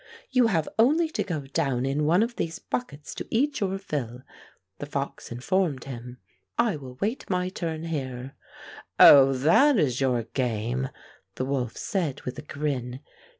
[0.31, 4.23] "You have only to go down in one of these buckets to eat your fill,"
[4.79, 6.17] the fox informed him.
[6.57, 8.33] "I will wait my turn here."
[8.99, 10.89] "Oh, that is your game!"
[11.35, 13.01] the wolf said with a grin.